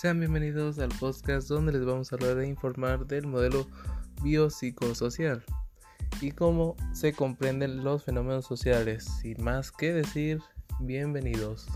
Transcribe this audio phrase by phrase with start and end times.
[0.00, 3.66] Sean bienvenidos al podcast donde les vamos a hablar e informar del modelo
[4.22, 5.42] biopsicosocial
[6.20, 9.04] y cómo se comprenden los fenómenos sociales.
[9.20, 10.38] Sin más que decir,
[10.78, 11.66] bienvenidos.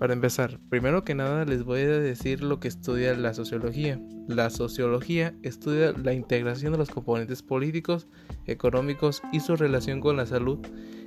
[0.00, 4.00] Para empezar, primero que nada les voy a decir lo que estudia la sociología.
[4.28, 8.08] La sociología estudia la integración de los componentes políticos,
[8.46, 10.66] económicos y su relación con la salud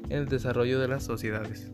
[0.10, 1.72] en el desarrollo de las sociedades.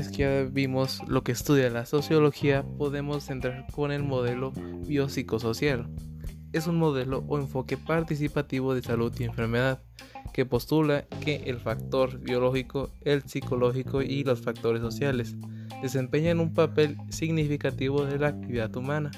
[0.00, 4.52] Vez que ya vimos lo que estudia la sociología, podemos entrar con el modelo
[4.86, 5.90] biopsicosocial.
[6.54, 9.82] Es un modelo o enfoque participativo de salud y enfermedad
[10.32, 15.36] que postula que el factor biológico, el psicológico y los factores sociales
[15.82, 19.10] desempeñan un papel significativo de la actividad humana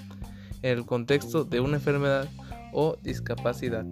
[0.62, 2.28] en el contexto de una enfermedad
[2.72, 3.86] o discapacidad.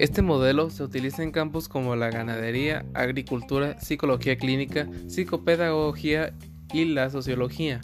[0.00, 6.32] Este modelo se utiliza en campos como la ganadería, agricultura, psicología clínica, psicopedagogía
[6.72, 7.82] y la sociología,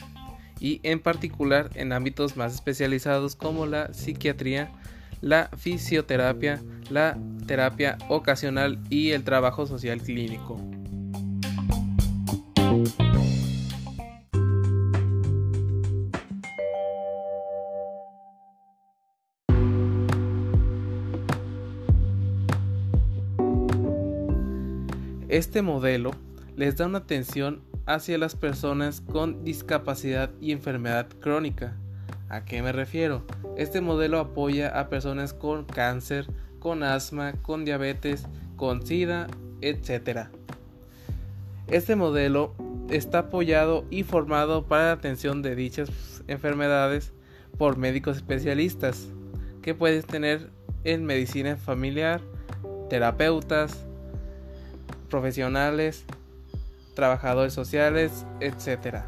[0.58, 4.72] y en particular en ámbitos más especializados como la psiquiatría,
[5.20, 10.58] la fisioterapia, la terapia ocasional y el trabajo social clínico.
[25.28, 26.12] Este modelo
[26.54, 31.76] les da una atención hacia las personas con discapacidad y enfermedad crónica.
[32.28, 33.24] ¿A qué me refiero?
[33.56, 36.28] Este modelo apoya a personas con cáncer,
[36.60, 39.26] con asma, con diabetes, con sida,
[39.62, 40.28] etc.
[41.66, 42.54] Este modelo
[42.88, 45.90] está apoyado y formado para la atención de dichas
[46.28, 47.12] enfermedades
[47.58, 49.08] por médicos especialistas
[49.60, 50.50] que puedes tener
[50.84, 52.20] en medicina familiar,
[52.88, 53.85] terapeutas,
[55.06, 56.04] profesionales,
[56.94, 59.04] trabajadores sociales, etc.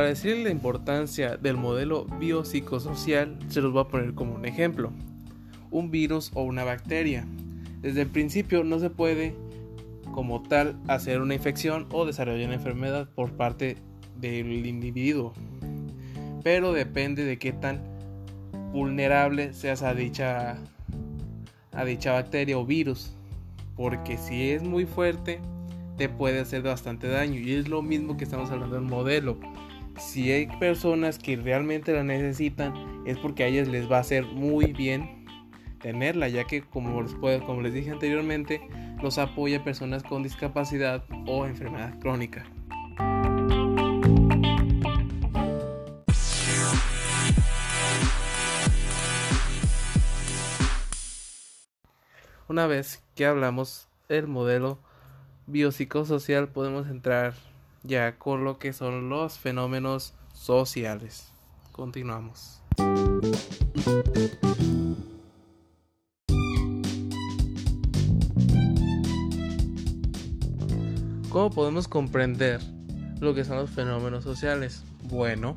[0.00, 4.92] Para decir la importancia del modelo biopsicosocial, se los voy a poner como un ejemplo.
[5.70, 7.26] Un virus o una bacteria.
[7.82, 9.34] Desde el principio no se puede
[10.12, 13.76] como tal hacer una infección o desarrollar una enfermedad por parte
[14.16, 15.32] del individuo.
[16.42, 17.82] Pero depende de qué tan
[18.72, 20.56] vulnerable seas a dicha,
[21.72, 23.12] a dicha bacteria o virus.
[23.76, 25.40] Porque si es muy fuerte,
[25.96, 27.40] te puede hacer bastante daño.
[27.40, 29.38] Y es lo mismo que estamos hablando del modelo.
[29.98, 32.72] Si hay personas que realmente la necesitan,
[33.06, 35.26] es porque a ellas les va a hacer muy bien
[35.80, 38.60] tenerla, ya que como les, como les dije anteriormente,
[39.02, 42.44] los apoya personas con discapacidad o enfermedad crónica.
[52.48, 54.80] Una vez que hablamos del modelo
[55.46, 57.34] biopsicosocial, podemos entrar
[57.84, 61.32] ya con lo que son los fenómenos sociales.
[61.70, 62.60] Continuamos.
[71.30, 72.60] ¿Cómo podemos comprender
[73.20, 74.82] lo que son los fenómenos sociales?
[75.04, 75.56] Bueno,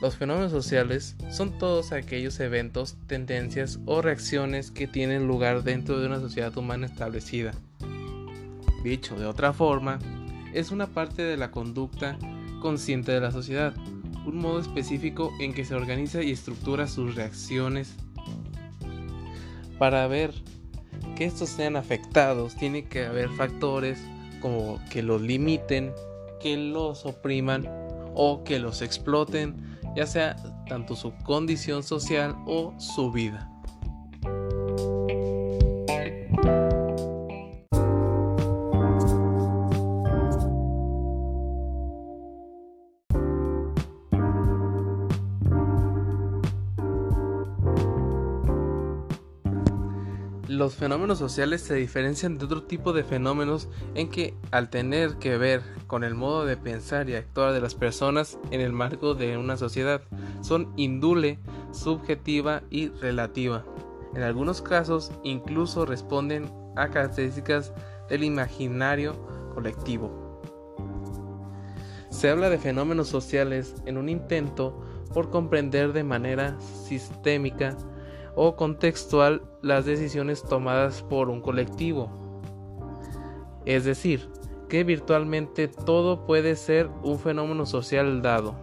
[0.00, 6.06] los fenómenos sociales son todos aquellos eventos, tendencias o reacciones que tienen lugar dentro de
[6.06, 7.52] una sociedad humana establecida.
[8.82, 9.98] Dicho de otra forma,
[10.54, 12.16] es una parte de la conducta
[12.62, 13.74] consciente de la sociedad,
[14.24, 17.94] un modo específico en que se organiza y estructura sus reacciones.
[19.78, 20.32] Para ver
[21.14, 23.98] que estos sean afectados, tiene que haber factores
[24.40, 25.92] como que los limiten,
[26.40, 27.68] que los opriman
[28.14, 30.36] o que los exploten, ya sea
[30.68, 33.50] tanto su condición social o su vida.
[50.60, 55.38] Los fenómenos sociales se diferencian de otro tipo de fenómenos en que, al tener que
[55.38, 59.38] ver con el modo de pensar y actuar de las personas en el marco de
[59.38, 60.02] una sociedad,
[60.42, 61.38] son índole,
[61.72, 63.64] subjetiva y relativa.
[64.14, 67.72] En algunos casos incluso responden a características
[68.10, 69.14] del imaginario
[69.54, 70.42] colectivo.
[72.10, 74.78] Se habla de fenómenos sociales en un intento
[75.14, 77.78] por comprender de manera sistémica
[78.34, 82.10] o contextual las decisiones tomadas por un colectivo.
[83.66, 84.28] Es decir,
[84.68, 88.54] que virtualmente todo puede ser un fenómeno social dado.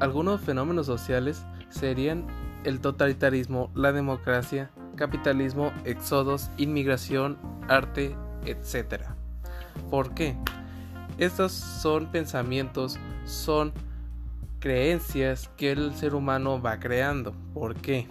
[0.00, 2.26] Algunos fenómenos sociales serían
[2.64, 8.14] el totalitarismo, la democracia, capitalismo, éxodos, inmigración, arte,
[8.44, 9.04] etc.
[9.90, 10.36] ¿Por qué?
[11.18, 13.72] Estos son pensamientos, son
[14.58, 17.32] creencias que el ser humano va creando.
[17.54, 18.06] ¿Por qué?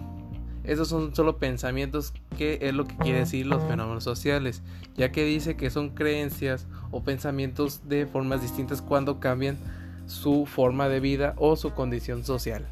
[0.64, 4.62] Esos son solo pensamientos que es lo que quiere decir los fenómenos sociales,
[4.96, 9.58] ya que dice que son creencias o pensamientos de formas distintas cuando cambian
[10.06, 12.68] su forma de vida o su condición social.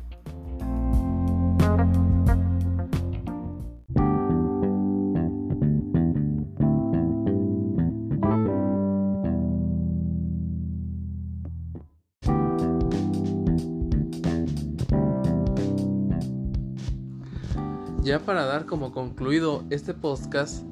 [18.07, 20.63] Ya para dar como concluido este podcast,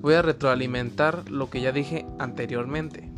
[0.00, 3.10] voy a retroalimentar lo que ya dije anteriormente.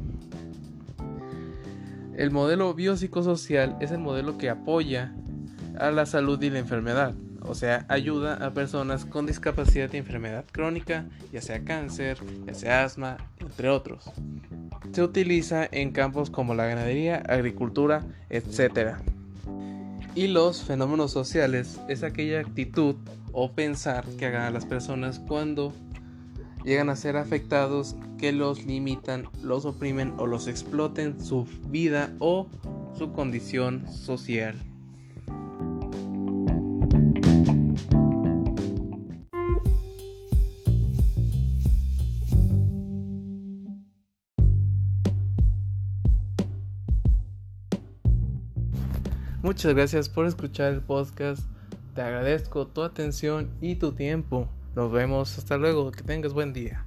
[2.17, 5.15] El modelo biopsicosocial es el modelo que apoya
[5.79, 10.47] a la salud y la enfermedad, o sea, ayuda a personas con discapacidad y enfermedad
[10.51, 12.17] crónica, ya sea cáncer,
[12.47, 14.11] ya sea asma, entre otros.
[14.93, 18.97] Se utiliza en campos como la ganadería, agricultura, etc.
[20.15, 22.97] Y los fenómenos sociales es aquella actitud
[23.33, 25.73] o pensar que hagan las personas cuando
[26.65, 32.49] llegan a ser afectados que los limitan, los oprimen o los exploten su vida o
[32.99, 34.70] su condición social.
[49.43, 51.43] Muchas gracias por escuchar el podcast.
[51.95, 54.49] Te agradezco tu atención y tu tiempo.
[54.77, 55.91] Nos vemos hasta luego.
[55.93, 56.87] Que tengas buen día.